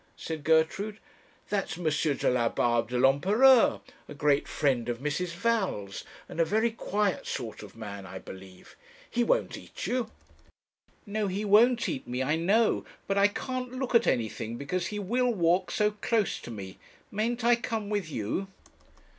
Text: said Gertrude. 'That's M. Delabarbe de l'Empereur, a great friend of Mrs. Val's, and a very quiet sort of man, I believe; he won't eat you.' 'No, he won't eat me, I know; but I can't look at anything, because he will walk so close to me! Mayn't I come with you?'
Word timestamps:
said 0.17 0.43
Gertrude. 0.43 0.97
'That's 1.49 1.77
M. 1.77 1.83
Delabarbe 1.85 2.87
de 2.89 2.97
l'Empereur, 2.97 3.81
a 4.07 4.13
great 4.15 4.47
friend 4.47 4.89
of 4.89 4.97
Mrs. 4.97 5.29
Val's, 5.35 6.03
and 6.27 6.39
a 6.39 6.43
very 6.43 6.71
quiet 6.71 7.27
sort 7.27 7.61
of 7.61 7.75
man, 7.75 8.07
I 8.07 8.17
believe; 8.17 8.75
he 9.07 9.23
won't 9.23 9.55
eat 9.59 9.85
you.' 9.85 10.09
'No, 11.05 11.27
he 11.27 11.45
won't 11.45 11.87
eat 11.87 12.07
me, 12.07 12.23
I 12.23 12.35
know; 12.35 12.83
but 13.05 13.19
I 13.19 13.27
can't 13.27 13.75
look 13.77 13.93
at 13.93 14.07
anything, 14.07 14.57
because 14.57 14.87
he 14.87 14.97
will 14.97 15.31
walk 15.31 15.69
so 15.69 15.91
close 15.91 16.39
to 16.39 16.49
me! 16.49 16.79
Mayn't 17.11 17.43
I 17.43 17.55
come 17.55 17.91
with 17.91 18.09
you?' 18.09 18.47